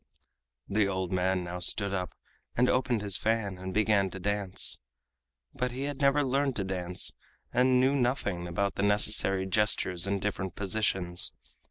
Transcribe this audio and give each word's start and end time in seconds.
The 0.67 0.87
old 0.87 1.11
man 1.11 1.43
now 1.43 1.59
stood 1.59 1.93
up 1.93 2.15
and 2.57 2.67
opened 2.67 3.03
his 3.03 3.17
fan 3.17 3.59
and 3.59 3.71
began 3.71 4.09
to 4.09 4.19
dance. 4.19 4.79
But 5.53 5.69
he 5.69 5.83
had 5.83 6.01
never 6.01 6.23
learned 6.23 6.55
to 6.55 6.63
dance, 6.63 7.13
and 7.53 7.79
knew 7.79 7.95
nothing 7.95 8.47
about 8.47 8.73
the 8.73 8.81
necessary 8.81 9.45
gestures 9.45 10.07
and 10.07 10.19
different 10.19 10.55
positions. 10.55 11.33